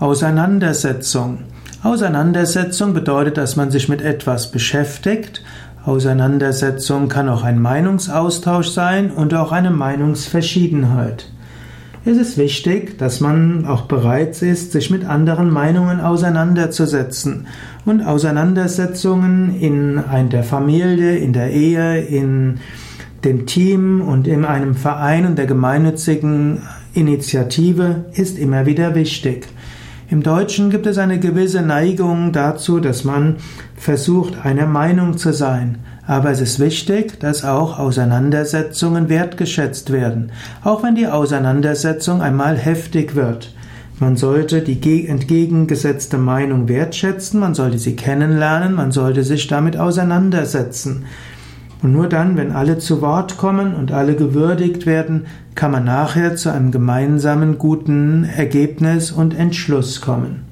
[0.00, 1.38] Auseinandersetzung.
[1.82, 5.42] Auseinandersetzung bedeutet, dass man sich mit etwas beschäftigt.
[5.84, 11.32] Auseinandersetzung kann auch ein Meinungsaustausch sein und auch eine Meinungsverschiedenheit.
[12.04, 17.48] Es ist wichtig, dass man auch bereit ist, sich mit anderen Meinungen auseinanderzusetzen.
[17.84, 22.60] Und Auseinandersetzungen in der Familie, in der Ehe, in
[23.24, 26.62] dem Team und in einem Verein und der gemeinnützigen
[26.94, 29.48] Initiative ist immer wieder wichtig.
[30.10, 33.36] Im Deutschen gibt es eine gewisse Neigung dazu, dass man
[33.76, 35.78] versucht, einer Meinung zu sein.
[36.06, 40.32] Aber es ist wichtig, dass auch Auseinandersetzungen wertgeschätzt werden,
[40.64, 43.54] auch wenn die Auseinandersetzung einmal heftig wird.
[44.00, 51.04] Man sollte die entgegengesetzte Meinung wertschätzen, man sollte sie kennenlernen, man sollte sich damit auseinandersetzen.
[51.82, 56.34] Und nur dann, wenn alle zu Wort kommen und alle gewürdigt werden, kann man nachher
[56.34, 60.47] zu einem gemeinsamen guten Ergebnis und Entschluss kommen.